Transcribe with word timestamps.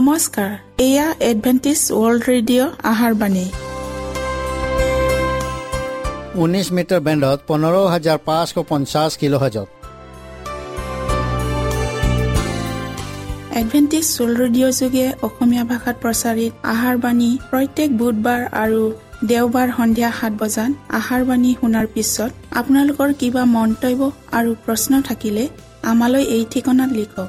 নমস্কাৰ। 0.00 0.50
এয়া 0.88 1.06
Adventist 1.30 1.80
world 2.00 2.22
radio 2.32 2.68
আহাৰবাণী 2.92 3.46
ঊনৈছ 6.42 6.68
মিটাৰ 6.76 7.00
বেণ্ডত 7.06 7.38
পোন্ধৰ 7.48 7.74
হাজাৰ 7.94 8.18
পাঁচশ 8.28 8.50
পঞ্চাছ 8.70 9.10
কিলো 9.20 9.38
হাজত। 9.42 9.68
এডভেণ্টিছ 13.60 14.06
ৱৰ্ল্ড 14.16 14.36
ৰেডিঅ' 14.42 14.76
যোগে 14.80 15.06
অসমীয়া 15.26 15.64
ভাষাত 15.72 15.96
প্ৰচাৰিত 16.04 16.52
আহাৰবাণী 16.74 17.30
প্ৰত্যেক 17.50 17.90
বুধবাৰ 18.00 18.40
আৰু 18.62 18.82
দেওবাৰ 19.30 19.68
সন্ধিয়া 19.78 20.10
সাত 20.18 20.32
বজাত 20.42 20.72
আহাৰবাণী 21.00 21.50
শুনাৰ 21.60 21.86
পিছত 21.94 22.30
আপোনালোকৰ 22.60 23.08
কিবা 23.20 23.42
মন্তব্য 23.56 24.00
আৰু 24.38 24.50
প্ৰশ্ন 24.64 24.92
থাকিলে 25.08 25.44
আমালৈ 25.92 26.24
এই 26.36 26.42
ঠিকনাত 26.52 26.90
লিখক। 27.00 27.28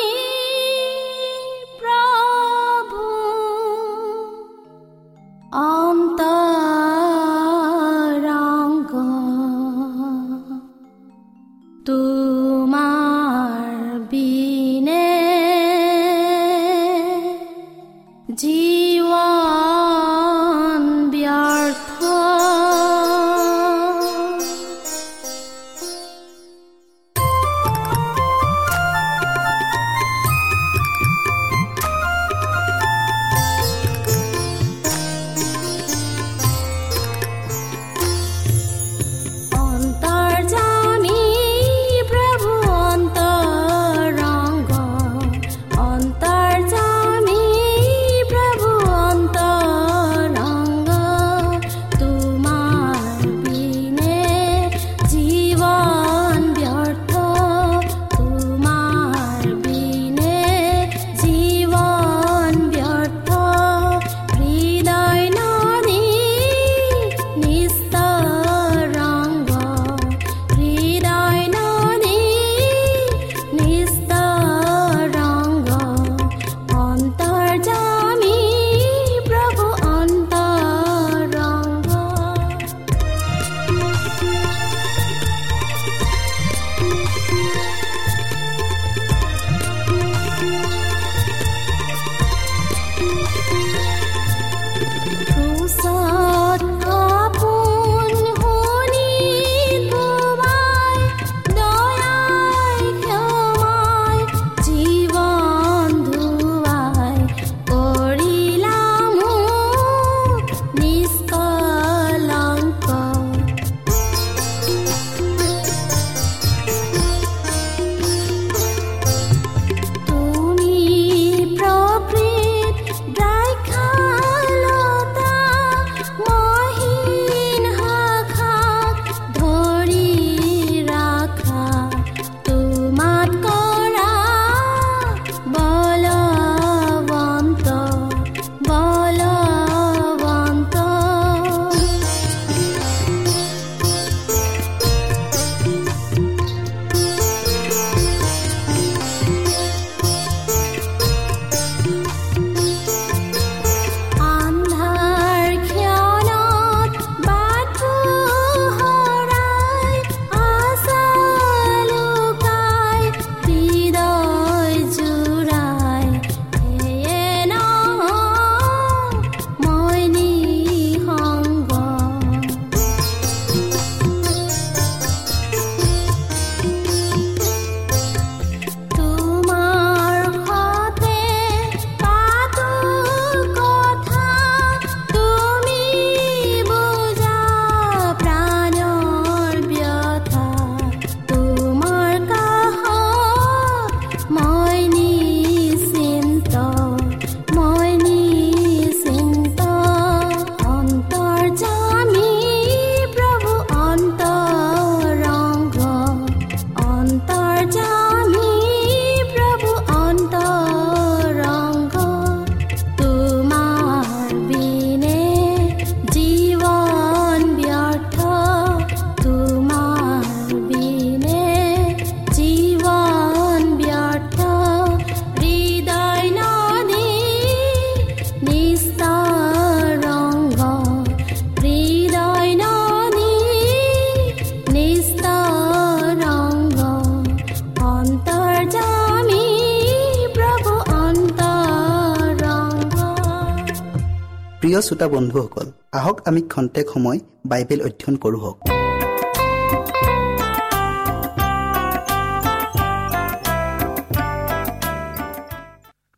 প্ৰিয় 244.81 244.89
শ্ৰোতা 244.89 245.07
বন্ধুসকল 245.15 245.67
আহক 245.91 246.17
আমি 246.27 246.41
খন্তেক 246.53 246.85
সময় 246.93 247.19
বাইবেল 247.45 247.79
অধ্যয়ন 247.87 248.15
কৰোঁ 248.23 248.41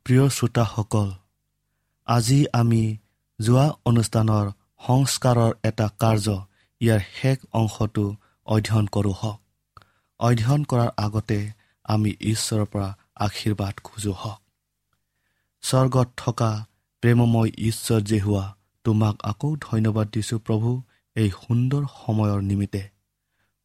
প্ৰিয় 0.05 0.25
শ্ৰোতাসকল 0.37 1.09
আজি 2.07 2.39
আমি 2.53 2.83
যোৱা 3.39 3.65
অনুষ্ঠানৰ 3.89 4.45
সংস্কাৰৰ 4.87 5.51
এটা 5.69 5.87
কাৰ্য 6.01 6.27
ইয়াৰ 6.81 7.01
শেষ 7.17 7.37
অংশটো 7.53 8.05
অধ্যয়ন 8.47 8.85
কৰোঁ 8.95 9.15
হওক। 9.21 9.39
অধ্যয়ন 10.19 10.61
কৰাৰ 10.63 10.89
আগতে 11.05 11.39
আমি 11.85 12.11
ঈশ্বৰৰ 12.31 12.65
পৰা 12.71 12.89
আশীৰ্বাদ 13.25 13.75
খোজো 13.83 14.13
হওক। 14.21 14.39
স্বৰ্গত 15.63 16.09
থকা 16.17 16.51
প্ৰেমময় 17.03 17.51
ঈশ্বৰ 17.57 18.01
যে 18.01 18.19
হোৱা 18.19 18.55
তোমাক 18.83 19.15
আকৌ 19.23 19.55
ধন্যবাদ 19.61 20.07
দিছোঁ 20.07 20.39
প্ৰভু 20.39 20.81
এই 21.15 21.29
সুন্দৰ 21.29 21.83
সময়ৰ 22.05 22.41
নিমিত্তে। 22.41 22.83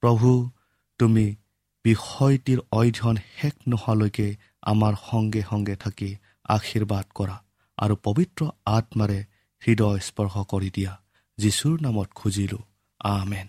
প্ৰভু 0.00 0.50
তুমি 0.99 1.37
বিষয়টিৰ 1.85 2.58
অধ্যয়ন 2.73 3.17
শেষ 3.37 3.52
নোহোৱালৈকে 3.69 4.37
আমাৰ 4.62 4.94
সংগে 5.11 5.43
সংগে 5.50 5.76
থাকি 5.76 6.17
আশীৰ্বাদ 6.44 7.05
কৰা 7.14 7.44
আৰু 7.79 7.96
পবিত্ৰ 8.05 8.50
আত্মাৰে 8.67 9.25
হৃদয় 9.67 10.00
স্পৰ্শ 10.00 10.34
কৰি 10.49 10.70
দিয়া। 10.75 11.02
যীশুৰ 11.38 11.81
নামত 11.81 12.08
খুজিলোঁ। 12.14 12.62
আমেন। 13.00 13.46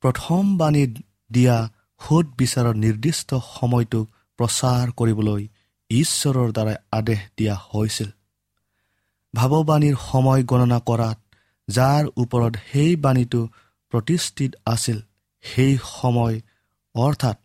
প্ৰথম 0.00 0.58
বাণী 0.58 0.86
দিয়া 1.30 1.68
সোধ 2.00 2.26
বিচাৰৰ 2.38 2.74
নিৰ্দিষ্ট 2.74 3.34
সময়টোক 3.34 4.06
প্ৰচাৰ 4.38 4.86
কৰিবলৈ 4.96 5.48
ঈশ্বৰৰ 5.90 6.48
দ্বাৰাই 6.52 6.76
আদেশ 6.92 7.20
দিয়া 7.36 7.54
হৈছিল। 7.70 8.10
ভাৱবাণীৰ 9.34 9.96
সময় 10.02 10.42
গণনা 10.50 10.78
কৰাত 10.88 11.18
যাৰ 11.68 12.04
ওপৰত 12.16 12.54
সেই 12.70 12.92
বাণীটো 12.96 13.40
প্ৰতিষ্ঠিত 13.92 14.52
আছিল 14.66 14.98
সেই 15.44 15.74
সময় 15.84 16.36
অৰ্থাৎ 16.94 17.36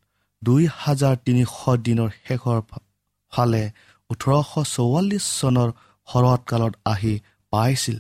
দুই 0.41 0.63
হাজাৰ 0.77 1.15
তিনিশ 1.25 1.51
দিনৰ 1.85 2.09
শেষৰ 2.25 2.59
ফালে 3.33 3.63
ওঠৰশ 4.09 4.51
চৌৱাল্লিছ 4.75 5.25
চনৰ 5.39 5.69
শৰৎকালত 6.07 6.73
আহি 6.85 7.13
পাইছিল 7.53 7.97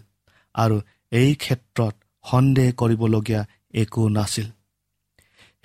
আৰু 0.55 0.77
এই 1.11 1.31
ক্ষেত্ৰত 1.35 1.93
সন্দেহ 2.25 2.67
কৰিবলগীয়া 2.81 3.41
একো 3.73 4.03
নাছিল। 4.09 4.47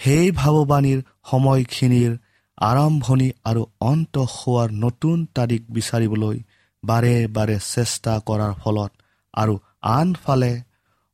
সেই 0.01 0.27
ভাৱবাণীৰ 0.33 0.99
সময়খিনিৰ 1.31 2.13
আৰম্ভণি 2.59 3.29
আৰু 3.45 3.63
অন্ত 3.81 4.15
হোৱাৰ 4.27 4.69
নতুন 4.85 5.27
তাৰিখ 5.35 5.63
বিচাৰিবলৈ 5.71 6.37
বাৰে 6.83 7.15
বাৰে 7.29 7.57
চেষ্টা 7.65 8.15
কৰাৰ 8.27 8.55
ফলত 8.55 8.93
আৰু 9.35 9.55
আনফালে 9.91 10.53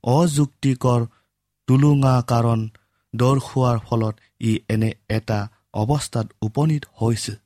অযুক্তিকৰ 0.05 1.01
টুলুঙা 1.69 2.15
কাৰণ 2.27 2.61
দৰ্শোৱাৰ 3.15 3.79
ফলত 3.79 4.15
ই 4.41 4.53
এনে 4.69 4.91
এটা 5.09 5.39
অৱস্থাত 5.75 6.27
উপনীত 6.43 6.85
হৈছিল। 7.01 7.37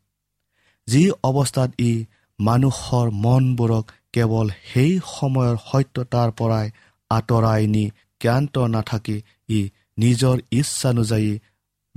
যি 0.89 1.03
অৱস্থাত 1.23 1.71
ই 1.81 1.93
মানুহৰ 2.39 3.07
মনবোৰক 3.25 3.85
কেৱল 4.13 4.47
সেই 4.65 4.93
সময়ৰ 5.17 5.57
সত্যতাৰ 5.67 6.29
পৰাই 6.31 6.67
আঁতৰাই 7.11 7.63
নি 7.67 7.85
জ্ঞান্ত 8.21 8.55
নাথাকি 8.69 9.17
ই 9.49 9.61
নিজৰ 9.99 10.37
ইচ্ছানুযায়ী 10.51 11.33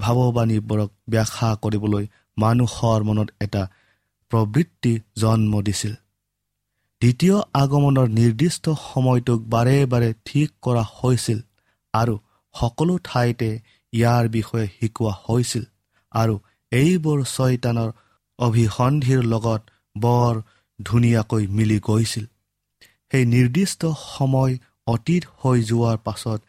ভাৱবাণীবোৰক 0.03 0.89
ব্যাখ্যা 1.09 1.49
কৰিবলৈ 1.63 2.05
মানুহৰ 2.37 2.99
মনত 3.07 3.29
এটা 3.45 3.63
প্ৰবৃত্তি 4.31 4.93
জন্ম 5.21 5.53
দিছিল। 5.67 5.93
দ্বিতীয় 7.01 7.37
আগমনৰ 7.53 8.07
নিৰ্দিষ্ট 8.19 8.65
সময়টোক 8.87 9.39
বাৰে 9.53 9.77
বাৰে 9.91 10.09
ঠিক 10.27 10.49
কৰা 10.65 10.83
হৈছিল 10.97 11.39
আৰু 11.93 12.13
সকলো 12.55 12.93
ঠাইতে 13.03 13.49
ইয়াৰ 13.93 14.25
বিষয়ে 14.35 14.67
শিকোৱা 14.75 15.13
হৈছিল 15.25 15.63
আৰু 16.11 16.35
এইবোৰ 16.71 17.19
ছয়তানৰ 17.35 17.89
অভিসন্ধিৰ 18.39 19.21
লগত 19.33 19.61
বৰ 19.95 20.33
ধুনীয়াকৈ 20.79 21.43
মিলি 21.57 21.79
গৈছিল। 21.87 22.25
সেই 23.11 23.23
নিৰ্দিষ্ট 23.25 23.81
সময় 24.07 24.53
অতীত 24.87 25.23
হৈ 25.39 25.57
যোৱাৰ 25.69 25.97
পাছত 26.05 26.39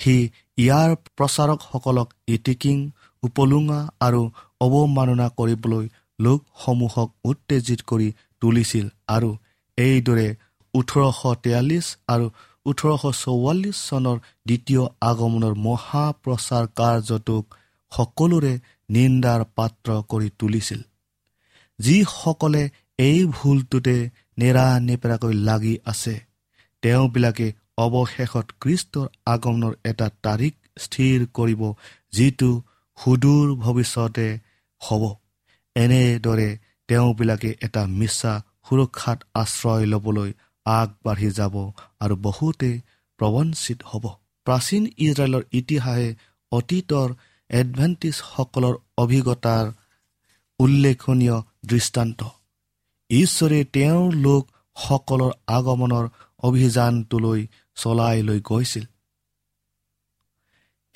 সি 0.00 0.14
ইয়াৰ 0.58 0.90
প্ৰচাৰকসকলক 1.16 2.08
ইটিকিং 2.34 2.76
উপলুঙা 3.22 3.80
আৰু 4.00 4.22
অৱমাননা 4.60 5.28
কৰিবলৈ 5.38 5.86
লোকসমূহক 6.18 7.08
উত্তেজিত 7.24 7.80
কৰি 7.82 8.08
তুলিছিল 8.40 8.86
আৰু 9.08 9.30
এইদৰে 9.78 10.28
ওঠৰশ 10.74 11.20
তেয়াল্লিছ 11.44 11.86
আৰু 12.08 12.26
ওঠৰশ 12.66 13.02
চৌৱাল্লিছ 13.22 13.76
চনৰ 13.88 14.16
দ্বিতীয় 14.46 14.82
আগমনৰ 15.00 15.54
মহাপ্ৰচাৰ 15.66 16.64
কাৰ্যটোক 16.76 17.44
সকলোৰে 17.92 18.54
নিন্দাৰ 18.88 19.40
পাত্ৰ 19.56 19.88
কৰি 20.08 20.28
তুলিছিল। 20.38 20.80
যিসকলে 21.78 22.62
এই 22.98 23.18
ভুলটোতে 23.26 23.96
নেৰা 24.38 24.66
নেপেৰাকৈ 24.80 25.34
লাগি 25.48 25.74
আছে 25.84 26.14
তেওঁবিলাকে 26.82 27.46
অৱশেষত 27.78 28.46
খ্ৰীষ্টৰ 28.60 29.06
আগমনৰ 29.26 29.72
এটা 29.84 30.06
তাৰিখ 30.22 30.54
স্থিৰ 30.78 31.26
কৰিব 31.34 31.62
যিটো 32.12 32.50
সুদূৰ 32.98 33.46
ভৱিষ্যতে 33.54 34.28
হ'ব। 34.80 35.02
এনেদৰে 35.76 36.48
তেওঁবিলাকে 36.88 37.50
এটা 37.62 37.82
মিছা 37.98 38.32
সুৰক্ষাত 38.68 39.18
আশ্ৰয় 39.34 39.86
ল'বলৈ 39.86 40.30
আগবাঢ়ি 40.66 41.30
যাব 41.30 41.54
আৰু 42.00 42.14
বহুতে 42.16 42.70
প্ৰবঞ্চিত 43.18 43.78
হ'ব। 43.82 44.04
প্ৰাচীন 44.46 44.82
ইজৰাইলৰ 44.98 45.42
ইতিহাসে 45.52 46.08
অতীতৰ 46.52 47.08
এডভেণ্টিজসকলৰ 47.50 48.74
অভিজ্ঞতাৰ 48.98 49.64
উল্লেখনীয় 50.60 51.36
দৃষ্টান্ত। 51.66 52.20
ঈশ্বৰে 53.10 53.58
তেওঁৰ 53.72 54.06
লোকসকলৰ 54.26 55.32
আগমনৰ 55.46 56.04
অভিযানটোলৈ 56.42 57.40
চলাই 57.76 58.22
লৈ 58.22 58.40
গৈছিল। 58.40 58.84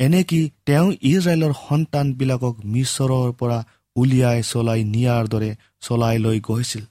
এনেকি 0.01 0.41
তেওঁ 0.67 0.89
ইজৰাইলৰ 1.13 1.53
সন্তানবিলাকক 1.67 2.55
মিছৰৰ 2.75 3.33
পৰা 3.41 3.59
উলিয়াই 3.97 4.41
চলাই 4.43 4.81
নিয়াৰ 4.95 5.25
দৰে 5.33 5.51
চলাই 5.81 6.17
লৈ 6.25 6.39
গৈছিল। 6.41 6.85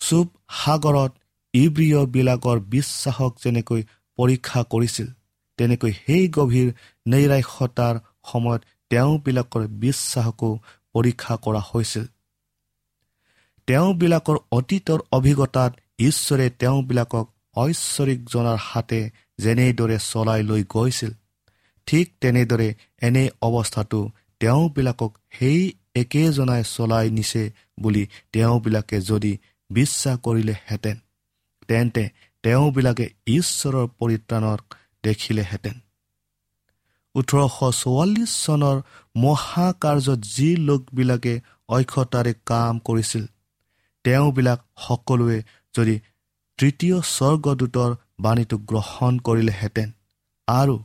চুপ 0.00 0.28
সাগৰত 0.62 1.12
ইব্ৰিয়বিলাকৰ 1.54 2.58
বিশ্বাসক 2.74 3.32
যেনেকৈ 3.44 3.82
পৰীক্ষা 4.18 4.60
কৰিছিল 4.72 5.08
তেনেকৈ 5.58 5.92
সেই 6.02 6.24
গভীৰ 6.28 6.68
নৈৰাক্ষতাৰ 7.06 7.94
সময়ত 8.30 8.62
তেওঁবিলাকৰ 8.90 9.62
বিশ্বাসকো 9.84 10.50
পৰীক্ষা 10.94 11.34
কৰা 11.44 11.62
হৈছিল। 11.70 12.04
তেওঁবিলাকৰ 13.68 14.36
অতীতৰ 14.52 15.00
অভিজ্ঞতাত 15.12 15.72
ঈশ্বৰে 15.98 16.46
তেওঁবিলাকক 16.60 17.26
ঐশ্বৰিকজনাৰ 17.56 18.58
হাতে 18.68 19.00
যেনেদৰে 19.38 19.96
চলাই 20.10 20.42
লৈ 20.42 20.62
গৈছিল 20.74 21.10
ঠিক 21.86 22.06
তেনেদৰে 22.20 22.68
এনে 23.02 23.24
অৱস্থাটো 23.42 24.00
তেওঁবিলাকক 24.40 25.12
সেই 25.30 25.60
একেজনাই 25.94 26.62
চলাই 26.64 27.10
নিছে 27.10 27.42
বুলি 27.80 28.02
তেওঁবিলাকে 28.32 28.96
যদি 29.00 29.32
বিশ্বাস 29.70 30.16
কৰিলেহেঁতেন 30.18 30.96
তেন্তে 31.68 32.04
তেওঁবিলাকে 32.44 33.06
ঈশ্বৰৰ 33.26 33.86
পৰিত্ৰাণক 33.98 34.60
দেখিলেহেঁতেন। 35.04 35.76
ওঠৰশ 37.14 37.56
চৌৱাল্লিছ 37.82 38.32
চনৰ 38.44 38.76
মহাকাৰ্যত 39.16 40.20
যি 40.34 40.48
লোকবিলাকে 40.68 41.34
অক্ষতাৰে 41.68 42.32
কাম 42.46 42.74
কৰিছিল 42.78 43.24
তেওঁবিলাক 44.04 44.60
সকলোৱে 44.76 45.38
যদি 45.74 45.94
তৃতীয় 46.58 46.96
স্বৰ্গদূতৰ 47.16 47.90
বাণীটো 48.20 48.56
গ্ৰহণ 48.70 49.18
কৰিলেহেঁতেন 49.18 49.88
আৰু 50.48 50.76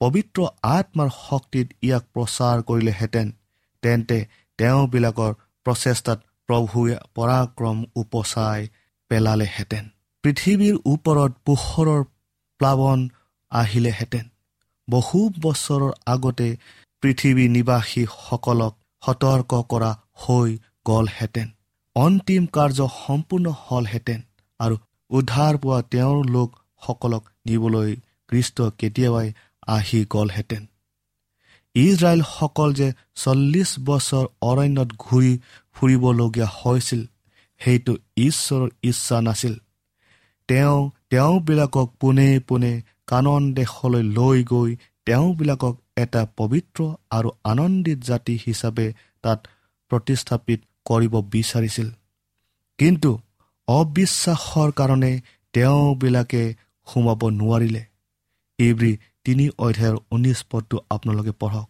পবিত্ৰ 0.00 0.46
আত্মাৰ 0.70 1.10
শক্তিত 1.18 1.68
ইয়াক 1.82 2.04
প্ৰচাৰ 2.14 2.62
কৰিলেহেঁতেন 2.62 3.26
তেন্তে 3.82 4.18
তেওঁবিলাকৰ 4.58 5.32
প্ৰচেষ্টাত 5.66 6.18
প্ৰভুৱে 6.48 6.96
পৰাক্ৰম 7.14 7.78
উপচাই 7.96 8.68
পেলালেহেঁতেন। 9.10 9.84
পৃথিৱীৰ 10.24 10.76
ওপৰত 10.92 11.32
পোহৰৰ 11.44 12.02
প্লাৱন 12.60 13.00
আহিলেহেঁতেন। 13.52 14.24
বহু 14.88 15.20
বছৰৰ 15.40 15.92
আগতে 16.06 16.48
পৃথিৱী 17.02 17.44
নিবাসীসকলক 17.48 18.74
সতৰ্ক 19.02 19.52
কৰা 19.72 19.90
হৈ 20.22 20.50
গ'লহেঁতেন। 20.88 21.48
অন্তিম 21.96 22.42
কাৰ্য 22.56 22.88
সম্পূৰ্ণ 22.96 23.46
হ'লহেঁতেন 23.64 24.20
আৰু 24.60 24.76
উদ্ধাৰ 25.10 25.54
পোৱা 25.62 25.78
তেওঁৰ 25.92 26.18
লোকসকলক 26.30 27.24
নিবলৈ 27.46 27.90
কৃষ্ট 28.28 28.56
কেতিয়াবাই 28.78 29.28
আহি 29.66 30.06
গ'লহেঁতেন। 30.10 30.66
ইজৰাইলসকল 31.74 32.70
যে 32.74 32.88
চল্লিছ 33.14 33.70
বছৰ 33.78 34.24
অৰণ্যত 34.42 34.90
ঘূৰি 34.98 35.32
ফুৰিবলগীয়া 35.74 36.48
হৈছিল 36.58 37.02
সেইটো 37.60 37.92
ঈশ্বৰৰ 38.16 38.68
ইচ্ছা 38.82 39.20
নাছিল। 39.20 39.54
তেওঁ 40.48 40.90
তেওঁবিলাকক 41.10 41.88
পোনে 42.00 42.40
পোনে 42.48 42.72
কানন 43.06 43.42
দেশলৈ 43.54 44.02
লৈ 44.02 44.44
গৈ 44.44 44.76
তেওঁবিলাকক 45.06 45.74
এটা 45.96 46.26
পবিত্ৰ 46.36 46.78
আৰু 47.10 47.30
আনন্দিত 47.44 47.98
জাতি 47.98 48.34
হিচাপে 48.46 48.86
তাত 49.22 49.38
প্ৰতিস্থাপিত 49.90 50.60
কৰিব 50.84 51.14
বিচাৰিছিল। 51.20 51.88
কিন্তু 52.78 53.10
অবিশ্বাসৰ 53.68 54.70
কাৰণে 54.72 55.12
তেওঁবিলাকে 55.52 56.54
সোমাব 56.86 57.20
নোৱাৰিলে। 57.30 57.82
এইবুলি 58.58 58.92
তিনি 59.26 59.46
অধ্যায়ৰ 59.58 59.96
ঊনৈছ 60.14 60.40
পদটো 60.50 60.76
আপোনালোকে 60.90 61.32
পঢ়ক। 61.40 61.68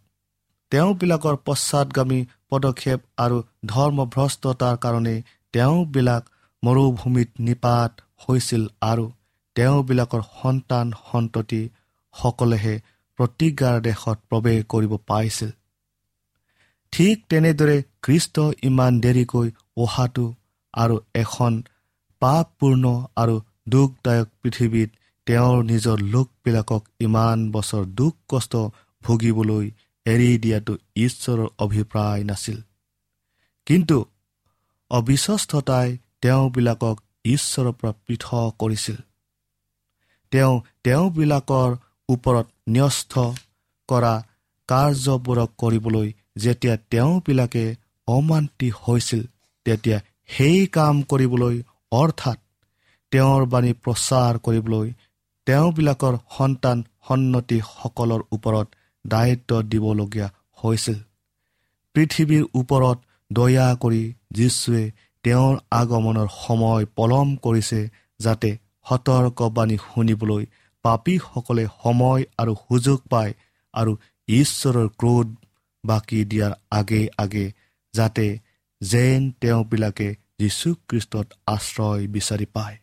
তেওঁবিলাকৰ 0.73 1.37
পশ্চাদগামী 1.47 2.21
পদক্ষেপ 2.51 3.01
আৰু 3.25 3.37
ধৰ্মভ্ৰষ্টতাৰ 3.67 4.75
কাৰণে 4.85 5.15
তেওঁবিলাক 5.55 6.23
মৰুভূমিত 6.63 7.31
নিপাত 7.47 7.93
হৈছিল 8.25 8.65
আৰু 8.83 9.05
তেওঁবিলাকৰ 9.57 10.23
সন্তান 10.33 10.87
সন্ততিসকলেহে 11.05 12.75
প্ৰতিজ্ঞাৰ 13.19 13.77
দেশত 13.81 14.19
প্ৰৱেশ 14.31 14.59
কৰিব 14.73 14.93
পাৰিছিল 15.09 15.51
ঠিক 16.93 17.17
তেনেদৰে 17.31 17.77
খ্ৰীষ্ট 18.03 18.37
ইমান 18.63 18.93
দেৰিকৈ 19.01 19.49
অহাটো 19.77 20.27
আৰু 20.75 20.97
এখন 21.15 21.53
পাপপূৰ্ণ 22.23 22.85
আৰু 23.17 23.35
দুখদায়ক 23.69 24.29
পৃথিৱীত 24.43 24.91
তেওঁৰ 25.27 25.65
নিজৰ 25.65 25.99
লোকবিলাকক 26.15 26.83
ইমান 27.01 27.39
বছৰ 27.51 27.85
দুখ 27.99 28.15
কষ্ট 28.29 28.57
ভুগিবলৈ 29.05 29.71
এৰি 30.07 30.31
দিয়াটো 30.39 30.75
ঈশ্বৰৰ 30.97 31.49
অভিপ্ৰায় 31.59 32.25
নাছিল। 32.25 32.59
কিন্তু 33.67 33.97
অবিশ্বস্ততাই 34.91 35.89
তেওঁবিলাকক 36.23 36.97
ঈশ্বৰৰ 37.25 37.73
পৰা 37.73 37.93
পৃথক 38.07 38.51
কৰিছিল। 38.59 38.97
তেওঁ 40.33 40.55
তেওঁবিলাকৰ 40.85 41.71
ওপৰত 42.09 42.47
ন্যস্ত 42.69 43.13
কৰা 43.89 44.15
কাৰ্যবোৰক 44.69 45.51
কৰিবলৈ 45.57 46.09
যেতিয়া 46.37 46.77
তেওঁবিলাকে 46.91 47.65
অমান্তি 48.09 48.69
হৈছিল 48.83 49.23
তেতিয়া 49.67 49.99
সেই 50.27 50.67
কাম 50.67 51.03
কৰিবলৈ 51.03 51.57
অৰ্থাৎ 51.93 52.39
তেওঁৰ 53.13 53.43
বাণী 53.47 53.73
প্ৰচাৰ 53.73 54.39
কৰিবলৈ 54.39 54.87
তেওঁবিলাকৰ 55.47 56.15
সন্তান 56.37 56.79
সন্নতিসকলৰ 57.09 58.23
ওপৰত 58.33 58.67
দায়িত্ব 59.05 59.51
দিবলগীয়া 59.63 60.29
হৈছিল। 60.63 60.99
পৃথিৱীৰ 61.95 62.45
ওপৰত 62.61 62.99
দয়া 63.31 63.69
কৰি 63.83 64.03
যীশুৱে 64.33 64.83
তেওঁৰ 65.25 65.55
আগমনৰ 65.71 66.29
সময় 66.43 66.85
পলম 66.97 67.29
কৰিছে 67.37 67.81
যাতে 68.21 68.51
সতৰ্কবাণী 68.89 69.77
শুনিবলৈ 69.87 70.45
পাপীসকলে 70.85 71.65
সময় 71.83 72.23
আৰু 72.39 72.53
সুযোগ 72.65 72.99
পায় 73.11 73.33
আৰু 73.75 73.93
ঈশ্বৰৰ 74.29 74.89
ক্ৰোধ 75.01 75.29
বাকী 75.85 76.21
দিয়াৰ 76.25 76.53
আগে 76.71 77.03
আগে 77.19 77.47
যাতে 77.95 78.27
যেন 78.81 79.21
তেওঁবিলাকে 79.41 80.09
যীশুখ্ৰীষ্টত 80.39 81.27
আশ্ৰয় 81.47 82.03
বিচাৰি 82.07 82.47
পায়। 82.53 82.77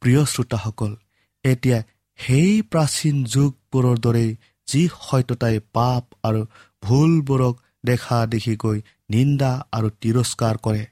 প্ৰিয় 0.00 0.22
শ্ৰোতাসকল 0.24 0.92
এতিয়া 1.44 1.78
সেই 2.18 2.62
প্ৰাচীন 2.62 3.16
যুগবোৰৰ 3.24 3.96
দৰেই 3.98 4.30
যি 4.68 4.82
সত্যতাই 4.88 5.56
পাপ 5.72 6.04
আৰু 6.24 6.40
ভুলবোৰক 6.82 7.54
দেখা 7.84 8.18
দেখিকৈ 8.26 8.78
নিন্দা 9.10 9.52
আৰু 9.72 9.88
তিৰস্কাৰ 10.00 10.56
কৰে 10.58 10.84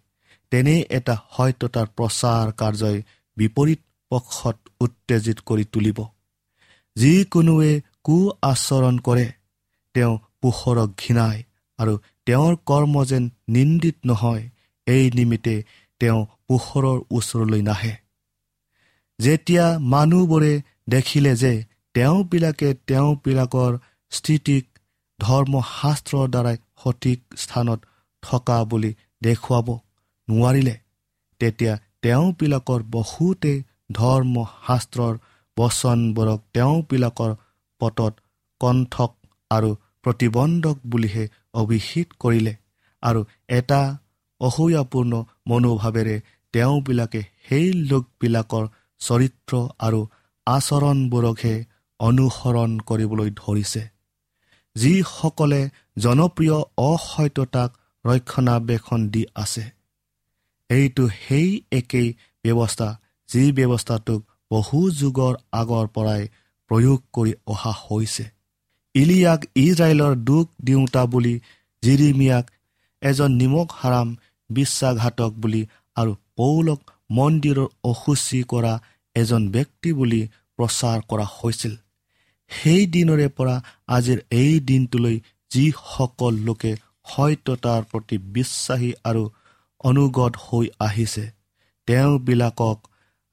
তেনে 0.52 0.74
এটা 0.90 1.14
সত্যতাৰ 1.36 1.86
প্ৰচাৰ 1.96 2.46
কাৰ্যই 2.52 2.98
বিপৰীত 3.36 3.80
পক্ষত 4.10 4.56
উত্তেজিত 4.80 5.38
কৰি 5.46 5.64
তুলিব। 5.64 5.98
যিকোনোৱে 6.96 7.72
কু 8.04 8.16
আচৰণ 8.42 8.96
কৰে 8.98 9.26
তেওঁ 9.94 10.14
পোহৰক 10.42 10.90
ঘৃণায় 10.98 11.40
আৰু 11.78 11.94
তেওঁৰ 12.26 12.54
কৰ্ম 12.66 12.94
যেন 13.04 13.24
নিন্দিত 13.48 13.96
নহয় 14.04 14.44
এই 14.86 15.04
নিমিত্তে 15.14 15.56
তেওঁ 16.00 16.20
পোহৰৰ 16.48 16.98
ওচৰলৈ 17.10 17.62
নাহে। 17.62 17.94
যেতিয়া 19.20 19.64
মানুহবোৰে 19.92 20.52
দেখিলে 20.88 21.32
যে 21.36 21.52
তেওঁবিলাকে 21.94 22.68
তেওঁবিলাকৰ 22.88 23.72
স্থিতিক 24.12 24.64
ধৰ্মশাস্ত্ৰৰ 25.18 26.26
দ্বাৰাই 26.28 26.56
সঠিক 26.80 27.18
স্থানত 27.36 27.80
থকা 28.22 28.56
বুলি 28.64 28.92
দেখুৱাব 29.22 29.68
নোৱাৰিলে 30.28 30.74
তেতিয়া 31.40 31.72
তেওঁবিলাকৰ 32.02 32.80
বহুতে 32.90 33.52
ধৰ্মশাস্ত্ৰৰ 33.92 35.14
বচনবোৰক 35.56 36.40
তেওঁবিলাকৰ 36.54 37.32
পটত 37.80 38.14
কণ্ঠক 38.60 39.12
আৰু 39.50 39.70
প্ৰতিবন্ধক 40.02 40.76
বুলিহে 40.86 41.24
অভিষেক 41.54 42.18
কৰিলে 42.20 42.54
আৰু 43.02 43.20
এটা 43.58 43.80
অসূয়াপূৰ্ণ 44.40 45.12
মনোভাৱেৰে 45.48 46.16
তেওঁবিলাকে 46.54 47.20
সেই 47.48 47.66
লোকবিলাকৰ 47.90 48.64
চৰিত্ৰ 49.00 49.52
আৰু 49.78 50.00
আচৰণবোৰকহে 50.46 51.54
অনুসৰণ 52.00 52.70
কৰিবলৈ 52.88 53.30
ধৰিছে। 53.36 53.82
যিসকলে 54.76 55.60
জনপ্ৰিয় 55.98 56.58
অসত্যতাক 56.88 57.70
ৰক্ষণাবেক্ষণ 58.04 59.00
দি 59.08 59.22
আছে 59.34 59.64
এইটো 60.70 61.04
সেই 61.18 61.48
একেই 61.72 62.08
ব্যৱস্থা 62.44 62.88
যি 63.28 63.42
ব্যৱস্থাটোক 63.52 64.20
বহু 64.50 64.78
যুগৰ 64.90 65.34
আগৰ 65.52 65.86
পৰাই 65.94 66.22
প্ৰয়োগ 66.70 67.00
কৰি 67.12 67.32
অহা 67.46 67.72
হৈছে। 67.84 68.24
ইলিয়াক 68.94 69.40
ইজৰাইলৰ 69.56 70.14
দুখ 70.28 70.46
দিওঁতা 70.64 71.02
বুলি 71.06 71.34
জিৰিমিয়াক 71.82 72.46
এজন 73.02 73.30
নিমখ 73.32 73.68
হাৰাম 73.80 74.08
বিশ্বাসঘাতক 74.50 75.32
বুলি 75.42 75.62
আৰু 75.96 76.12
পৌলক 76.36 76.80
মন্দিৰৰ 77.10 77.68
অসুচি 77.84 78.40
কৰা 78.42 78.74
এজন 79.16 79.42
ব্যক্তি 79.48 79.90
বুলি 79.92 80.20
প্ৰচাৰ 80.58 80.98
কৰা 81.10 81.26
হৈছিল। 81.36 81.74
সেই 82.50 82.82
দিনৰে 82.86 83.26
পৰা 83.28 83.56
আজিৰ 83.88 84.18
এই 84.30 84.54
দিনটোলৈ 84.60 85.16
যিসকল 85.50 86.34
লোকে 86.46 86.72
সত্যতাৰ 87.06 87.82
প্ৰতি 87.90 88.16
বিশ্বাসী 88.34 88.90
আৰু 89.04 89.22
অনুগত 89.80 90.32
হৈ 90.46 90.66
আহিছে 90.80 91.24
তেওঁবিলাকক 91.88 92.78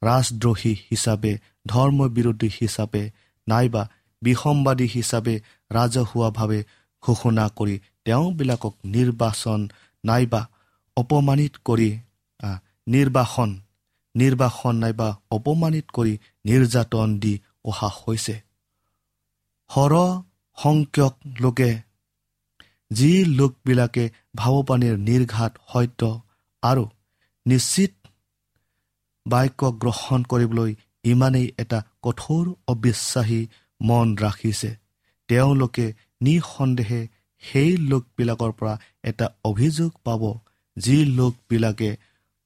ৰাজদ্ৰোহী 0.01 0.73
হিচাপে 0.89 1.31
ধৰ্মবিৰোধী 1.67 2.49
হিচাপে 2.61 3.03
নাইবা 3.47 3.83
বিসম্বাদী 4.21 4.87
হিচাপে 4.87 5.35
ৰাজহুৱাভাৱে 5.71 6.59
ঘোষণা 7.03 7.45
কৰি 7.57 7.75
তেওঁবিলাকক 8.05 8.73
নিৰ্বাচন 8.85 9.61
নাইবা 10.03 10.41
অপমানিত 10.97 11.53
কৰি 11.65 11.89
নিৰ্বাসন 12.87 13.49
নিৰ্বাসন 14.19 14.75
নাইবা 14.83 15.09
অপমানিত 15.31 15.85
কৰি 15.93 16.13
নিৰ্যাতন 16.45 17.09
দি 17.19 17.33
অহা 17.65 17.89
হৈছে। 17.97 18.35
সৰহ 19.69 20.07
সংখ্যক 20.57 21.13
লোকে 21.39 21.71
যি 22.91 23.11
লোকবিলাকে 23.39 24.05
ভাৱপানীৰ 24.35 24.95
নিৰ্ঘাত 25.07 25.53
সত্য 25.71 26.01
আৰু 26.63 26.83
নিশ্চিত 27.45 27.93
বাক্য 29.25 29.61
গ্ৰহণ 29.81 30.19
কৰিবলৈ 30.23 30.71
ইমানেই 31.03 31.47
এটা 31.57 31.79
কঠোৰ 32.01 32.45
অবিশ্বাসী 32.67 33.41
মন 33.81 34.07
ৰাখিছে 34.17 34.69
তেওঁলোকে 35.29 35.85
নিঃসন্দেহে 36.21 37.01
সেই 37.43 37.71
লোকবিলাকৰ 37.91 38.51
পৰা 38.59 38.73
এটা 39.03 39.27
অভিযোগ 39.43 39.91
পাব 40.03 40.23
যি 40.77 40.97
লোকবিলাকে 41.19 41.89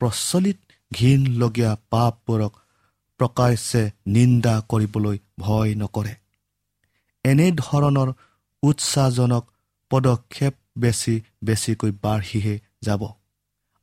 প্ৰচলিত 0.02 0.60
ঘীনলগীয়া 0.92 1.72
পাপবোৰক 1.90 2.54
প্ৰকাশ্যে 3.20 3.84
নিন্দা 4.08 4.56
কৰিবলৈ 4.70 5.18
ভয় 5.40 5.72
নকৰে। 5.76 6.14
এনেধৰণৰ 7.26 8.10
উৎসাহজনক 8.64 9.44
পদক্ষেপ 9.92 10.54
বেছি 10.78 11.16
বেছিকৈ 11.44 11.92
বাঢ়িহে 12.04 12.56
যাব। 12.84 13.02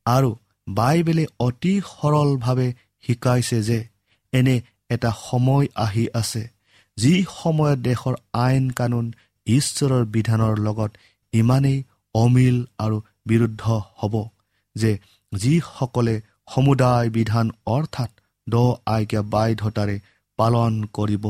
আৰু 0.06 0.30
বাইবেলে 0.68 1.24
অতি 1.38 1.74
সৰলভাৱে 1.90 2.68
শিকাইছে 3.06 3.58
যে 3.62 3.78
এনে 4.32 4.56
এটা 4.90 5.10
সময় 5.20 5.66
আহি 5.76 6.04
আছে 6.14 6.42
যি 6.98 7.12
সময়ত 7.42 7.78
দেশৰ 7.78 8.14
আইন 8.32 8.64
কানুন 8.70 9.06
ঈশ্বৰৰ 9.46 10.04
বিধানৰ 10.14 10.54
লগত 10.58 10.90
ইমানেই 11.32 11.78
অমিল 12.14 12.56
আৰু 12.78 12.96
বিৰুদ্ধ 13.26 13.64
হ'ব 14.00 14.14
যে 14.76 14.92
যিসকলে 15.32 16.14
সমুদায় 16.48 17.08
বিধান 17.16 17.46
অৰ্থাৎ 17.74 18.10
দ 18.46 18.54
আজ্ঞা 18.94 19.22
বাধ্যতাৰে 19.34 19.96
পালন 20.38 20.72
কৰিব। 20.96 21.24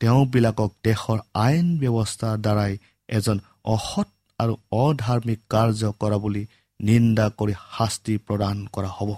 তেওঁবিলাকক 0.00 0.70
দেশৰ 0.86 1.18
আইন 1.42 1.66
ব্যৱস্থাৰ 1.80 2.36
দ্বাৰাই 2.44 2.72
এজন 3.08 3.38
অসৎ 3.74 4.08
আৰু 4.38 4.54
অধাৰ্মিক 4.84 5.40
কাৰ্য 5.52 5.90
কৰা 6.00 6.18
বুলি 6.24 6.42
নিন্দা 6.80 7.26
কৰি 7.38 7.54
শাস্তি 7.74 8.14
প্ৰদান 8.26 8.56
কৰা 8.74 8.90
হ'ব। 8.96 9.10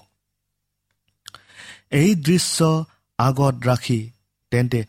এই 2.00 2.10
দৃশ্য 2.26 2.58
আগত 3.18 3.54
ৰাখি 3.70 4.00
তেন্তে 4.52 4.80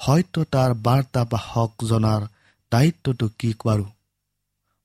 সত্যতাৰ 0.00 0.70
বাৰ্তাবাহক 0.86 1.72
জনাৰ 1.90 2.22
দায়িত্বটো 2.72 3.26
কি 3.38 3.50
বাৰু? 3.66 3.84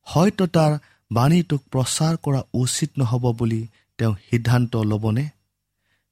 সত্যতাৰ 0.08 0.72
বাণীটোক 1.12 1.62
প্ৰচাৰ 1.72 2.14
কৰা 2.26 2.42
উচিত 2.54 2.90
নহ'ব 3.00 3.26
বুলি 3.40 3.62
তেওঁ 3.98 4.14
সিদ্ধান্ত 4.30 4.74
ল'বনে? 4.76 5.26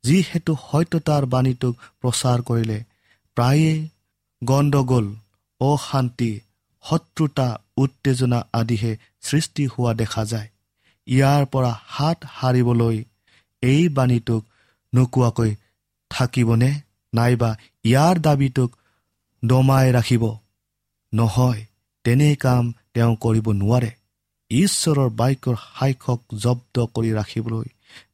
যিহেতু 0.03 0.53
সত্যতাৰ 0.71 1.23
বাণীটোক 1.25 1.73
প্ৰচাৰ 2.01 2.39
কৰিলে 2.41 2.79
প্ৰায়ে 3.37 3.73
গণ্ডগোল 4.41 5.05
অশান্তি 5.61 6.31
শত্ৰুতা 6.83 7.47
উত্তেজনা 7.77 8.39
আদিহে 8.53 8.91
সৃষ্টি 9.21 9.63
হোৱা 9.65 9.93
দেখা 9.93 10.23
যায়। 10.25 10.49
ইয়াৰ 11.07 11.43
পৰা 11.45 11.71
হাত 11.87 12.17
সাৰিবলৈ 12.37 12.97
এই 13.61 13.89
বাণীটোক 13.89 14.43
নোকোৱাকৈ 14.93 15.51
থাকিবনে? 16.09 16.71
নাইবা 17.13 17.51
ইয়াৰ 17.83 18.15
দাবীটোক 18.19 18.71
দমাই 19.45 19.87
ৰাখিব? 19.91 20.23
নহয় 21.13 21.61
তেনে 22.03 22.35
কাম 22.35 22.73
তেওঁ 22.93 23.13
কৰিব 23.15 23.47
নোৱাৰে। 23.51 23.91
ঈশ্বৰৰ 24.51 25.09
বাক্যৰ 25.09 25.55
সাক্ষক 25.55 26.19
জব্দ 26.35 26.75
কৰি 26.95 27.11
ৰাখিবলৈ 27.13 27.67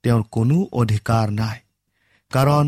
তেওঁৰ 0.03 0.23
কোনো 0.31 0.57
অধিকাৰ 0.81 1.25
নাই। 1.31 1.57
কাৰণ 2.31 2.67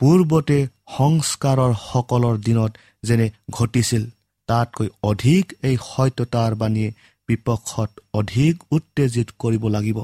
পূৰ্বতে 0.00 0.58
সংস্কাৰৰ 0.96 1.72
সকলৰ 1.82 2.34
দিনত 2.46 2.72
যেনে 3.02 3.26
ঘটিছিল 3.50 4.02
তাতকৈ 4.48 4.88
অধিক 5.02 5.44
এই 5.62 5.76
সত্যতাৰ 5.82 6.52
বাণীয়ে 6.54 6.90
বিপক্ষত 7.28 7.90
অধিক 8.14 8.54
উত্তেজিত 8.72 9.28
কৰিব 9.38 9.64
লাগিব। 9.68 9.98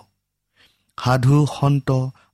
সাধু 0.99 1.39
সন্ত 1.55 1.89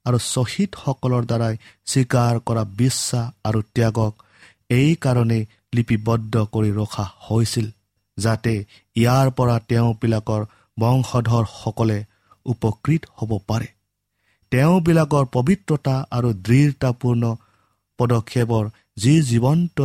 আৰু 0.06 0.18
শ্বহীদসকলৰ 0.32 1.22
দ্বাৰাই 1.30 1.54
স্বীকাৰ 1.86 2.34
কৰা 2.46 2.62
বিশ্বাস 2.80 3.26
আৰু 3.44 3.60
ত্যাগক 3.74 4.12
এইকাৰণে 4.70 5.38
লিপিবদ্ধ 5.74 6.34
কৰি 6.52 6.70
ৰখা 6.70 7.04
হৈছিল 7.26 7.66
যাতে 8.18 8.54
ইয়াৰ 8.96 9.28
পৰা 9.30 9.56
তেওঁবিলাকৰ 9.68 10.42
বংশধৰসকলে 10.80 11.98
উপকৃত 12.46 13.02
হ'ব 13.16 13.30
পাৰে। 13.48 13.68
তেওঁবিলাকৰ 14.52 15.24
পবিত্ৰতা 15.32 15.94
আৰু 16.10 16.28
দৃঢ়তাপূৰ্ণ 16.46 17.36
পদক্ষেপৰ 17.98 18.64
যি 18.96 19.14
জীৱন্ত 19.22 19.78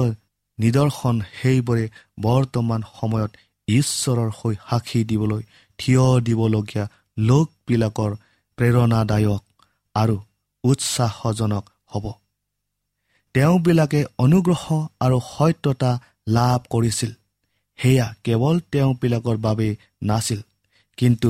নিদৰ্শন 0.59 1.15
সেইবোৰে 1.33 1.85
বৰ্তমান 2.19 2.81
সময়ত 2.95 3.31
ঈশ্বৰৰ 3.67 4.29
হৈ 4.37 4.55
সাক্ষী 4.69 5.01
দিবলৈ 5.03 5.43
থিয় 5.79 6.03
দিবলগীয়া 6.21 6.83
লোকবিলাকৰ 7.17 8.11
প্ৰেৰণাদায়ক 8.57 9.43
আৰু 9.95 10.15
উৎসাহজনক 10.63 11.65
হ'ব। 11.87 12.05
তেওঁবিলাকে 13.33 14.01
অনুগ্ৰহ 14.17 14.63
আৰু 14.99 15.17
সত্যতা 15.29 15.91
লাভ 16.27 16.59
কৰিছিল। 16.69 17.11
সেয়া 17.79 18.07
কেৱল 18.23 18.55
তেওঁবিলাকৰ 18.71 19.37
বাবেই 19.37 19.73
নাছিল 20.03 20.39
কিন্তু 20.97 21.29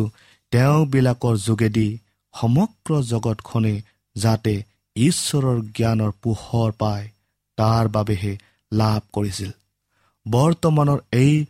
তেওঁবিলাকৰ 0.51 1.35
যোগেদি 1.37 1.87
সমগ্ৰ 2.39 3.03
জগতখনে 3.03 3.75
যাতে 4.15 4.53
ঈশ্বৰৰ 4.95 5.57
জ্ঞানৰ 5.75 6.11
পোহৰ 6.23 6.71
পায় 6.71 7.05
তাৰ 7.57 7.87
বাবেহে 7.87 8.33
লাভ 8.71 9.01
কৰিছিল। 9.13 9.51
বৰ্তমানৰ 10.25 10.99
এই 11.13 11.45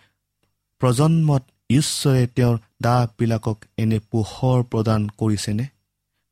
প্ৰজন্মত 0.81 1.43
ঈশ্বৰে 1.69 2.27
তেওঁৰ 2.35 2.57
দাহবিলাকক 2.81 3.57
এনে 3.77 3.99
পোহৰ 4.11 4.63
প্ৰদান 4.63 5.01
কৰিছেনে? 5.17 5.65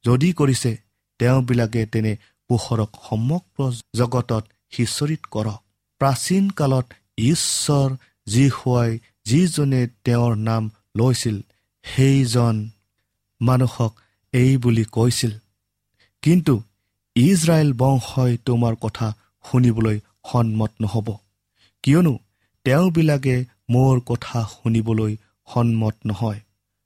যদি 0.06 0.30
কৰিছে 0.34 0.72
তেওঁবিলাকে 1.20 1.86
তেনে 1.86 2.14
পোহৰক 2.50 2.90
সমগ্ৰ 3.10 3.62
জগতত 3.96 4.44
সিঁচৰিত 4.72 5.22
কৰক। 5.32 5.60
প্ৰাচীন 6.02 6.50
কালত 6.50 6.86
ঈশ্বৰ 7.18 7.90
যি 8.28 8.46
হোৱাই 8.50 9.00
যিজনে 9.26 9.82
তেওঁৰ 10.04 10.34
নাম 10.36 10.64
লৈছিল 10.98 11.38
সেইজন 11.86 12.56
মানুহক 13.42 13.94
এই 14.40 14.52
বুলি 14.58 14.84
কৈছিল। 14.96 15.34
কিন্তু 16.24 16.54
ইজৰাইল 17.16 17.70
বংশই 17.74 18.34
তোমাৰ 18.46 18.74
কথা 18.76 19.08
শুনিবলৈ 19.46 19.98
সন্মত 20.32 20.72
নহ'ব। 20.82 21.08
কিয়নো 21.84 22.14
তেওঁবিলাকে 22.66 23.36
মোৰ 23.70 23.96
কথা 24.06 24.40
শুনিবলৈ 24.54 25.14
সন্মত 25.48 25.96
নহয়। 26.06 26.40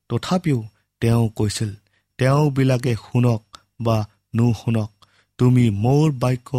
তথাপিও 0.10 0.60
তেওঁ 1.02 1.26
কৈছিল 1.30 1.72
তেওঁবিলাকে 2.20 2.94
শুনক 3.06 3.42
বা 3.82 3.98
নুশুনক 4.36 4.92
তুমি 5.40 5.66
মোৰ 5.84 6.08
বাক্য 6.14 6.50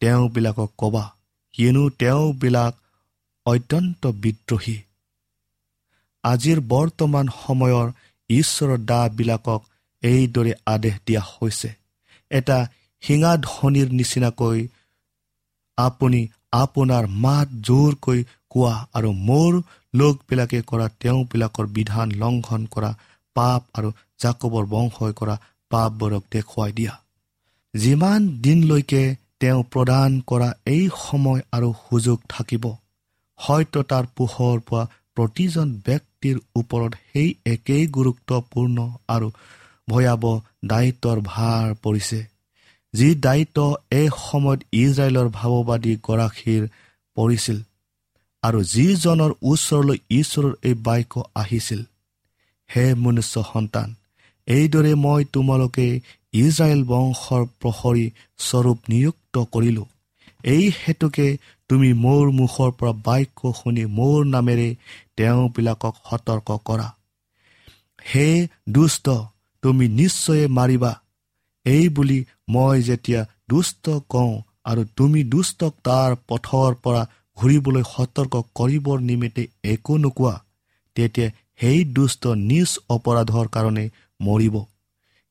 তেওঁবিলাকক 0.00 0.70
ক'বা 0.78 1.04
কিয়নো 1.54 1.84
তেওঁবিলাক 2.00 2.74
অত্যন্ত 3.46 4.02
বিদ্ৰোহী। 4.22 4.76
আজিৰ 6.24 6.58
বৰ্তমান 6.68 7.26
সময়ৰ 7.42 7.86
ঈশ্বৰৰ 8.30 8.78
দাবিলাকক 8.84 9.62
এইদৰে 10.02 10.52
আদেশ 10.66 10.94
দিয়া 11.06 11.22
হৈছে। 11.22 11.70
এটা 12.30 12.58
শিঙাধ্বনিৰ 13.02 13.88
নিচিনাকৈ 13.90 14.58
আপুনি 15.78 16.20
আপোনাৰ 16.52 17.04
মাত 17.06 17.48
জোৰকৈ 17.64 18.20
কোৱা 18.50 18.74
আৰু 18.92 19.10
মোৰ 19.28 19.52
লোকবিলাকে 19.94 20.62
কৰা 20.62 20.86
তেওঁবিলাকৰ 21.00 21.66
বিধান 21.66 22.08
লংঘন 22.12 22.62
কৰা 22.66 22.90
পাপ 23.36 23.62
আৰু 23.74 23.88
জাকবৰ 24.18 24.64
বংশই 24.66 25.12
কৰা 25.12 25.36
পাপবোৰক 25.70 26.22
দেখুৱাই 26.32 26.72
দিয়া। 26.72 26.94
যিমান 27.74 28.28
দিনলৈকে 28.40 29.02
তেওঁ 29.40 29.62
প্ৰদান 29.62 30.20
কৰা 30.26 30.48
এই 30.66 30.84
সময় 30.98 31.40
আৰু 31.52 31.68
সুযোগ 31.88 32.18
থাকিব 32.28 32.64
হয়তো 33.38 33.82
তাৰ 33.82 34.04
পোহৰ 34.16 34.58
পোৱা 34.60 34.84
প্ৰতিজন 35.14 35.68
ব্যক্তিৰ 35.86 36.36
ওপৰত 36.56 36.92
সেই 37.12 37.28
একেই 37.46 37.86
গুৰুত্বপূৰ্ণ 37.86 38.76
আৰু 39.08 39.28
ভয়াৱহ 39.88 40.34
দায়িত্বৰ 40.64 41.16
ভাৰ 41.32 41.66
পৰিছে। 41.84 42.20
যি 42.94 43.08
দায়িত্ব 43.26 43.58
এই 43.90 44.08
সময়ত 44.20 44.60
ইজৰাইলৰ 44.82 45.28
ভাৱবাদী 45.38 45.92
গৰাকীৰ 46.06 46.62
পৰিছিল 47.16 47.58
আৰু 48.42 48.58
যিজনৰ 48.72 49.32
ওচৰলৈ 49.50 49.98
ঈশ্বৰৰ 50.20 50.52
এই 50.68 50.74
বাক্য 50.86 51.14
আহিছিল 51.42 51.80
হে 52.70 52.84
মনুষ্য 53.04 53.42
সন্তান 53.52 53.88
এইদৰে 54.48 54.92
মই 55.04 55.22
তোমালোকে 55.34 55.86
ইজৰাইল 56.34 56.82
বংশৰ 56.84 57.42
প্ৰহৰী 57.60 58.06
স্বৰূপ 58.38 58.78
নিযুক্ত 58.88 59.34
কৰিলোঁ। 59.54 59.86
এই 60.44 60.64
হেতুকে 60.80 61.28
তুমি 61.70 61.90
মোৰ 62.04 62.24
মুখৰ 62.40 62.70
পৰা 62.78 62.92
বাক্য 63.06 63.40
শুনি 63.58 63.84
মোৰ 63.96 64.18
নামেৰে 64.34 64.68
তেওঁবিলাকক 65.16 65.94
সতৰ্ক 66.08 66.48
কৰা। 66.68 66.88
হে 68.10 68.28
দুষ্ট 68.68 69.06
তুমি 69.66 69.86
নিশ্চয়ে 70.00 70.44
মাৰিবা। 70.58 70.92
এই 71.66 71.86
বুলি 71.96 72.18
মই 72.54 72.82
যেতিয়া 72.88 73.20
দুষ্ট 73.50 73.84
কওঁ 74.12 74.32
আৰু 74.70 74.82
তুমি 74.98 75.20
দুষ্টক 75.32 75.72
তাৰ 75.88 76.16
পথৰ 76.28 76.76
পৰা 76.84 77.02
ঘূৰিবলৈ 77.38 77.84
সতৰ্ক 77.94 78.34
কৰিবৰ 78.58 78.98
নিমিত্তে 79.08 79.44
একো 79.72 79.94
নোকোৱা 80.04 80.34
তেতিয়া 80.96 81.28
সেই 81.60 81.80
দুষ্ট 81.96 82.22
নিজ 82.50 82.70
অপৰাধৰ 82.94 83.46
কাৰণে 83.54 83.84
মৰিব। 84.20 84.56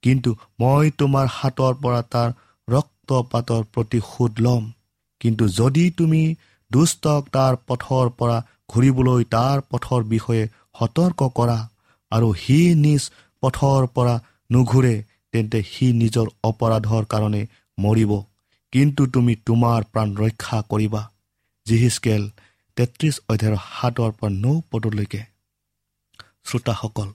কিন্তু 0.04 0.32
মই 0.60 0.92
তোমাৰ 1.00 1.26
হাতৰ 1.38 1.74
পৰা 1.84 2.02
তাৰ 2.14 2.30
ৰক্তপাতৰ 2.68 3.64
প্ৰতিশোধ 3.74 4.42
ল'ম। 4.46 4.64
কিন্তু 5.22 5.44
যদি 5.60 5.86
তুমি 6.00 6.22
দুষ্টক 6.72 7.22
তাৰ 7.36 7.54
পথৰ 7.68 8.06
পৰা 8.20 8.38
ঘূৰিবলৈ 8.72 9.22
তাৰ 9.36 9.58
পথৰ 9.72 10.02
বিষয়ে 10.14 10.44
সতৰ্ক 10.80 11.30
কৰা 11.38 11.60
আৰু 12.12 12.30
সি 12.44 12.60
নিজ 12.86 13.04
পথৰ 13.46 13.88
পৰা 13.96 14.14
নুঘূৰে 14.52 14.94
তেন্তে 15.34 15.62
সি 15.72 15.92
নিজৰ 16.02 16.32
অপৰাধৰ 16.44 17.12
কাৰণে 17.14 17.42
মৰিব। 17.78 18.12
কিন্তু 18.74 19.06
তুমি 19.08 19.34
তোমাৰ 19.46 19.84
প্ৰাণ 19.92 20.16
ৰক্ষা 20.16 20.58
কৰিবা। 20.70 21.02
জিহিচকেল 21.68 22.24
তেত্ৰিছ 22.78 23.16
অধ্যায়ৰ 23.30 23.58
সাতৰ 23.68 24.12
পৰা 24.20 24.32
নৌ 24.44 24.56
পদলৈকে। 24.72 25.22
শ্ৰোতাসকল 26.46 27.10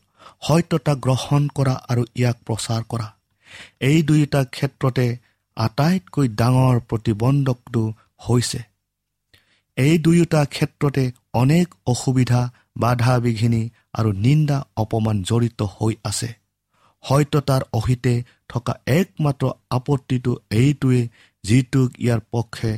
সত্যতা 0.47 0.95
গ্ৰহণ 1.05 1.49
কৰা 1.55 1.75
আৰু 1.93 2.05
ইয়াক 2.17 2.37
প্ৰচাৰ 2.47 2.83
কৰা। 2.89 3.09
এই 3.81 4.03
দুয়োটা 4.03 4.41
ক্ষেত্ৰতে 4.55 5.07
আটাইতকৈ 5.57 6.29
ডাঙৰ 6.41 6.81
প্ৰতিবন্ধকটো 6.89 7.83
হৈছে। 8.29 8.61
এই 9.77 9.99
দুয়োটা 9.99 10.41
ক্ষেত্ৰতে 10.45 11.05
অনেক 11.35 11.75
অসুবিধা 11.87 12.41
বাধা 12.83 13.15
বিঘিনি 13.25 13.63
আৰু 13.99 14.11
নিন্দা 14.25 14.59
অপমান 14.83 15.17
জড়িত 15.29 15.61
হৈ 15.77 15.95
আছে। 16.05 16.31
সত্যতাৰ 17.05 17.63
অহিতে 17.73 18.15
থকা 18.51 18.73
একমাত্ৰ 18.99 19.45
আপত্তিটো 19.71 20.33
এইটোৱে 20.53 21.01
যিটোক 21.45 21.89
ইয়াৰ 21.99 22.21
পক্ষে 22.33 22.73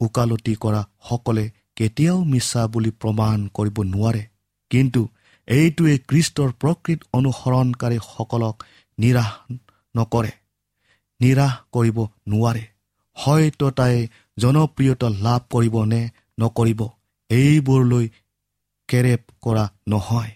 ওকালতি 0.00 0.54
কৰা 0.62 0.82
সকলে 1.08 1.44
কেতিয়াও 1.76 2.18
মিছা 2.32 2.62
বুলি 2.72 2.90
প্ৰমাণ 3.00 3.38
কৰিব 3.56 3.76
নোৱাৰে। 3.92 4.22
কিন্তু 4.70 5.02
এইটোৱে 5.48 5.94
কৃষ্টৰ 6.08 6.50
প্ৰকৃত 6.60 7.00
অনুসৰণকাৰীসকলক 7.18 8.56
নিৰাশ 8.98 9.30
নকৰে 9.94 10.32
নিৰাশ 11.20 11.54
কৰিব 11.74 11.98
নোৱাৰে। 12.30 12.64
হয়তো 13.16 13.66
তাই 13.78 13.94
জনপ্ৰিয়তা 14.36 15.08
লাভ 15.24 15.40
কৰিব 15.54 15.74
নে 15.84 16.02
নকৰিব 16.38 16.80
এইবোৰলৈ 17.30 18.06
কেৰেপ 18.90 19.22
কৰা 19.42 19.64
নহয়। 19.88 20.30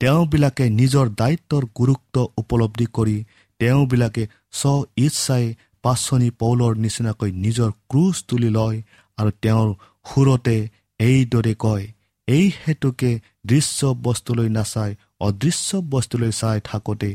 তেওঁবিলাকে 0.00 0.64
নিজৰ 0.70 1.06
দায়িত্বৰ 1.20 1.62
গুৰুত্ব 1.78 2.16
উপলব্ধি 2.36 2.86
কৰি 2.96 3.16
তেওঁবিলাকে 3.60 4.24
স্ব 4.52 4.72
ইচ্ছাই 4.96 5.44
পাচনি 5.84 6.28
পৌলৰ 6.40 6.72
নিচিনাকৈ 6.76 7.30
নিজৰ 7.44 7.70
ক্ৰুজ 7.90 8.14
তুলি 8.28 8.50
লয় 8.50 8.78
আৰু 9.18 9.30
তেওঁৰ 9.42 9.68
সুৰতে 10.06 10.56
এইদৰে 11.00 11.54
কয় 11.58 11.84
এই 12.28 12.46
হেতুকে 12.62 13.10
দৃশ্য 13.46 13.80
বস্তুলৈ 14.02 14.48
নাচাই 14.48 14.92
অদৃশ্য 15.20 15.80
বস্তুলৈ 15.90 16.32
চাই 16.32 16.58
থাকোঁতে 16.64 17.10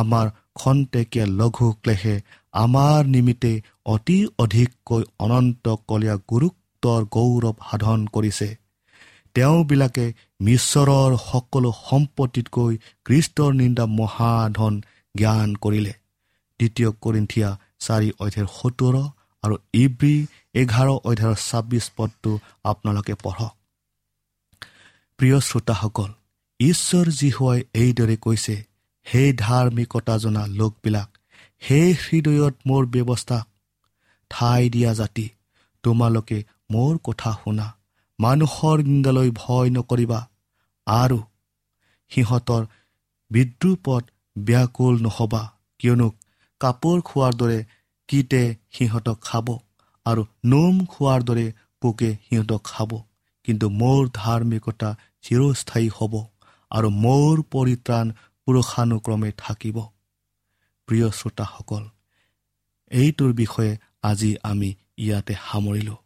আমাৰ 0.00 0.26
খন্তেকীয়া 0.54 1.26
লঘু 1.40 1.66
ক্লেশে 1.82 2.16
আমাৰ 2.54 3.00
নিমিত্তে 3.06 3.52
অতি 3.86 4.18
অধিককৈ 4.38 5.02
অনন্ত 5.18 5.64
কলীয়া 5.88 6.16
গুৰুত্বৰ 6.32 7.00
গৌৰৱ 7.14 7.56
সাধন 7.70 8.00
কৰিছে। 8.06 8.48
তেওঁবিলাকে 9.34 10.06
মিশ্বৰৰ 10.40 11.12
সকলো 11.30 11.70
সম্পত্তিতকৈ 11.88 12.72
কৃষ্টৰ 13.04 13.50
নিন্দা 13.54 13.84
মহাধন 13.86 14.74
জ্ঞান 15.14 15.50
কৰিলে। 15.54 15.92
দ্বিতীয় 16.60 16.90
কৰিন্থিয়া 17.02 17.48
চাৰি 17.78 18.08
অধ্যায়ৰ 18.20 18.48
সত্তৰ 18.58 18.94
আৰু 19.42 19.56
ইব্ৰী 19.74 20.16
এঘাৰ 20.54 20.88
অধ্যায়ৰ 20.88 21.36
ছাব্বিছ 21.48 21.84
পদটো 21.96 22.30
আপোনালোকে 22.64 23.14
পঢ়ক। 23.14 23.52
প্ৰিয় 25.18 25.38
শ্ৰোতাসকল 25.40 26.10
ঈশ্বৰ 26.60 27.06
জীহুৱাই 27.20 27.60
এইদৰে 27.74 28.16
কৈছে 28.16 28.54
সেই 29.06 29.30
ধাৰ্মিকতা 29.32 30.14
জনা 30.18 30.42
লোকবিলাক 30.46 31.08
সেই 31.60 31.88
হৃদয়ত 32.02 32.54
মোৰ 32.66 32.82
ব্যৱস্থা 32.86 33.38
ঠাই 34.30 34.62
দিয়া 34.70 34.92
জাতি 34.94 35.26
তোমালোকে 35.84 36.38
মোৰ 36.70 36.92
কথা 37.04 37.30
শুনা। 37.44 37.66
মানুহৰ 38.22 38.76
নিন্দালৈ 38.88 39.30
ভয় 39.36 39.68
নকৰিবা। 39.76 40.20
আৰু 40.86 41.18
সিহঁতৰ 42.10 42.62
বিদ্ৰুপত 43.30 44.02
ব্যাকুল 44.36 44.94
নহবা 45.06 45.42
কিয়নো 45.80 46.08
কাপোৰ 46.60 46.98
খোৱাৰ 47.08 47.32
দৰে 47.40 47.58
কীটে 48.08 48.42
সিহঁতক 48.74 49.18
খাব 49.28 49.46
আৰু 50.06 50.22
নোম 50.52 50.76
খোৱাৰ 50.86 51.20
দৰে 51.28 51.46
পোকে 51.82 52.10
সিহঁতক 52.26 52.62
খাব। 52.64 52.90
কিন্তু 53.46 53.66
মোৰ 53.80 54.02
ধাৰ্মিকতা 54.14 54.90
চিৰস্থায়ী 55.24 55.88
হ'ব 55.96 56.14
আৰু 56.70 56.88
মোৰ 57.04 57.34
পৰিত্ৰাণ 57.52 58.06
পুৰুষানুক্ৰমে 58.46 59.30
থাকিব। 59.38 59.76
প্ৰিয় 60.88 61.08
শ্ৰোতাসকল 61.18 61.82
এইটোৰ 62.90 63.32
বিষয়ে 63.32 63.72
আজি 64.08 64.30
আমি 64.50 64.70
ইয়াতে 65.04 65.34
সামৰিলোঁ। 65.46 66.01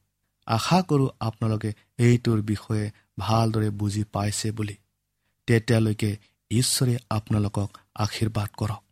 আশা 0.46 0.82
কৰোঁ 0.82 1.08
আপোনালোকে 1.20 1.70
এইটোৰ 1.98 2.42
বিষয়ে 2.42 2.90
ভালদৰে 3.18 3.70
বুজি 3.70 4.04
পাইছে 4.12 4.50
বুলি। 4.52 4.76
তেতিয়ালৈকে 5.46 6.10
ঈশ্বৰে 6.50 6.96
আপোনালোকক 7.10 7.68
আশীৰ্বাদ 7.94 8.48
কৰক। 8.56 8.82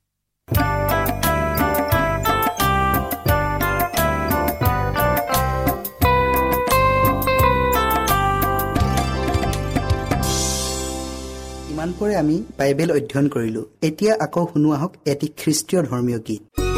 ইমানপৰে 11.70 12.14
আমি 12.16 12.36
বাইবেল 12.58 12.90
অধ্যয়ন 12.92 13.28
কৰিলো। 13.28 13.62
এতিয়া 13.82 14.12
আকৌ 14.20 14.46
শুনো 14.52 14.70
আহক 14.72 14.92
এটি 15.06 15.26
খ্ৰীষ্টীয় 15.26 15.82
ধৰ্মীয় 15.82 16.18
গীত। 16.18 16.73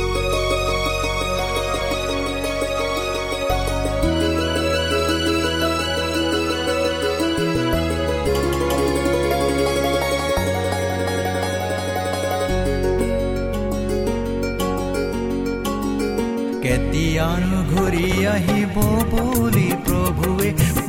घरि 16.77 18.25
अह 18.25 18.49
पूरी 18.75 19.69
प्रभु 19.89 20.33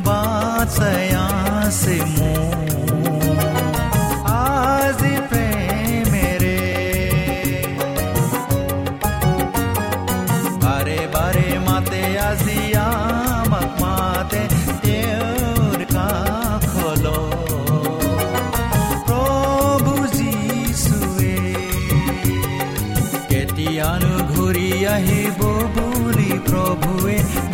वासयास 0.08 1.84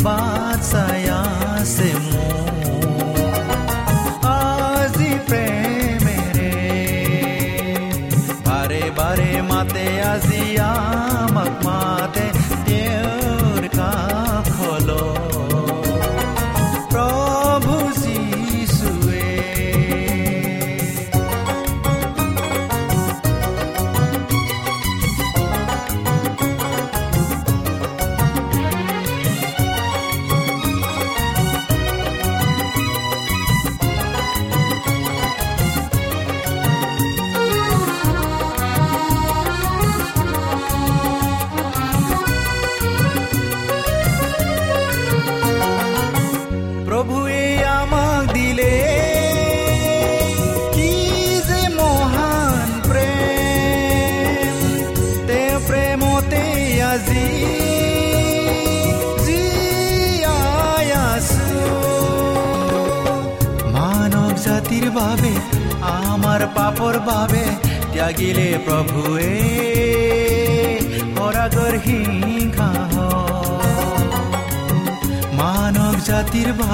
প্ৰভুৱে 0.05 0.34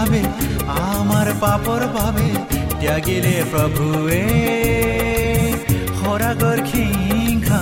বাবে 0.01 0.21
আমাৰ 0.91 1.27
পাপৰ 1.41 1.81
বাবে 1.95 2.29
ত্যাগিলে 2.79 3.35
সৰাগৰ 5.97 6.59
সিংহা 6.71 7.61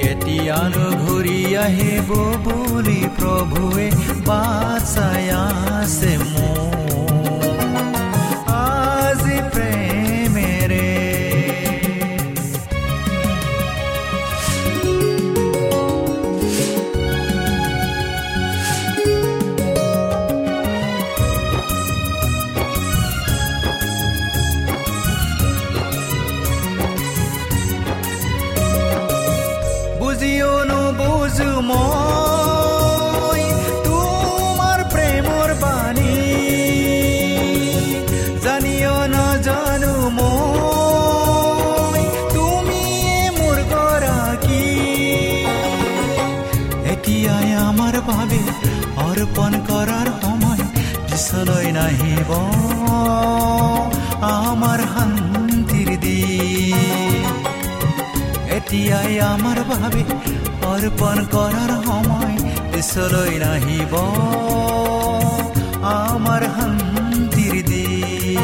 কেতিয়ানো 0.00 0.86
ঘূৰি 1.02 1.38
আহিব 1.64 2.10
বুলি 2.44 3.00
প্ৰভুৱে 3.18 3.88
বাচাই 4.28 5.26
আছে 5.40 6.12
মোৰ 6.24 6.41
পিছলৈ 51.12 51.66
নাহিব 51.76 52.30
আমাৰ 54.28 54.80
শান্তিৰ 54.92 55.90
দিন 56.04 57.26
এতিয়াই 58.56 59.12
আমাৰ 59.26 59.58
বাবে 59.70 60.04
অৰ্পণ 60.70 61.18
কৰাৰ 61.34 61.72
সময় 61.84 62.36
পিছলৈ 62.72 63.32
নাহিব 63.44 63.92
আমাৰ 65.92 66.42
শান্তিৰ 66.56 67.54
দিন 67.68 68.40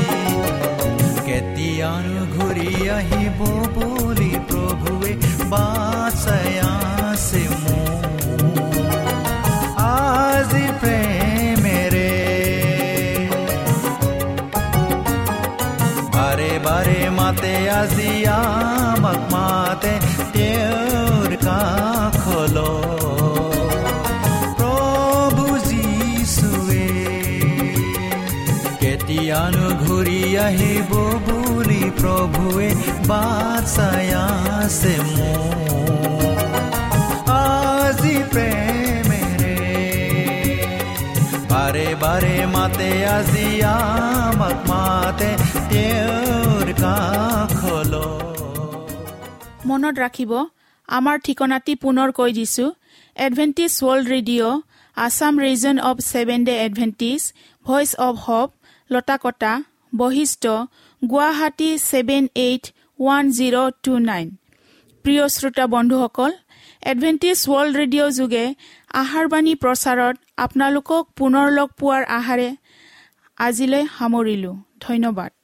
কেতিয়ানো 1.27 2.23
ঘূৰি 2.35 2.71
আহিব 2.99 3.41
বুলি 3.77 4.33
প্ৰভুৱে 4.49 5.13
বাচাই 5.51 6.55
আছে 6.69 7.45
মোক 7.55 7.78
প্ৰভুৱে 32.19 32.69
আছে 34.19 34.95
মোক 35.09 35.53
আজি 37.35 38.15
প্ৰেমেৰে 38.33 39.55
বাৰে 41.53 41.89
বাৰে 42.03 42.35
মাতে 42.55 42.91
আজি 43.17 43.47
আমাক 43.73 44.59
মাতে 44.71 45.31
তেওঁৰ 45.71 46.69
কাষলৈ 46.83 48.07
মনত 49.69 49.95
ৰাখিব 50.05 50.33
আমাৰ 50.89 51.17
ঠিকনাটি 51.27 51.73
পুনৰ 51.85 52.09
কৈ 52.19 52.31
দিছো। 52.39 52.67
Adventist 53.17 53.73
world 53.81 54.07
radio 54.15 54.57
Assam 54.97 55.35
region 55.47 55.77
of 55.89 55.97
seven 56.11 56.41
day 56.49 56.55
Adventist 56.67 57.21
voice 57.67 57.91
of 58.07 58.15
hope 58.25 58.49
Latakata 58.91 59.53
Basistha 59.97 60.45
Guwahati 61.03 61.71
seven 61.81 62.25
eight 62.35 62.65
one 62.99 63.25
zero 63.37 63.57
two 63.85 63.93
nine 64.05 64.27
প্ৰিয় 65.05 65.25
শ্ৰোতা 65.35 65.67
বন্ধুসকল 65.75 66.33
এডভেণ্টিজ 66.83 67.39
ৱৰ্ল্ড 67.45 67.75
ৰেডিঅ' 67.81 68.17
যোগে 68.19 68.45
আহাৰবাণী 69.03 69.55
প্ৰচাৰত 69.63 70.17
আপোনালোকক 70.45 71.05
পুনৰ 71.19 71.47
লগ 71.59 71.69
পোৱাৰ 71.81 72.03
আহাৰে 72.19 72.49
আজিলৈ 73.39 73.85
সামৰিলোঁ। 73.97 74.57
ধন্যবাদ। 74.81 75.38